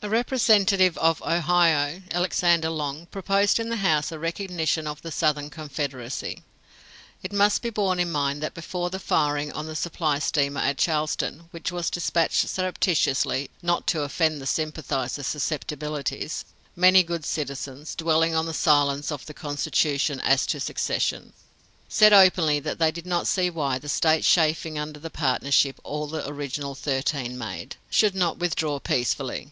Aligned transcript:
A 0.00 0.08
representative 0.08 0.96
of 0.98 1.20
Ohio, 1.22 2.00
Alexander 2.12 2.70
Long, 2.70 3.06
proposed 3.06 3.58
in 3.58 3.68
the 3.68 3.78
House 3.78 4.12
a 4.12 4.18
recognition 4.20 4.86
of 4.86 5.02
the 5.02 5.10
Southern 5.10 5.50
Confederacy. 5.50 6.44
It 7.24 7.32
must 7.32 7.62
be 7.62 7.70
borne 7.70 7.98
in 7.98 8.12
mind 8.12 8.40
that, 8.40 8.54
before 8.54 8.90
the 8.90 9.00
firing 9.00 9.50
on 9.50 9.66
the 9.66 9.74
supply 9.74 10.20
steamer 10.20 10.60
at 10.60 10.78
Charleston, 10.78 11.48
which 11.50 11.72
was 11.72 11.90
despatched 11.90 12.48
surreptitiously 12.48 13.50
not 13.60 13.88
"to 13.88 14.02
offend 14.02 14.40
the 14.40 14.46
sympathizers' 14.46 15.26
susceptibilities," 15.26 16.44
many 16.76 17.02
good 17.02 17.24
citizens, 17.24 17.96
dwelling 17.96 18.36
on 18.36 18.46
the 18.46 18.54
silence 18.54 19.10
of 19.10 19.26
the 19.26 19.34
Constitution 19.34 20.20
as 20.20 20.46
to 20.46 20.60
secession, 20.60 21.32
said 21.88 22.12
openly 22.12 22.60
that 22.60 22.78
they 22.78 22.92
did 22.92 23.04
not 23.04 23.26
see 23.26 23.50
why 23.50 23.80
the 23.80 23.88
States 23.88 24.28
chafing 24.30 24.78
under 24.78 25.00
the 25.00 25.10
partnership 25.10 25.80
all 25.82 26.06
the 26.06 26.26
original 26.28 26.76
thirteen 26.76 27.36
made, 27.36 27.74
should 27.90 28.14
not 28.14 28.38
withdraw 28.38 28.78
peacefully. 28.78 29.50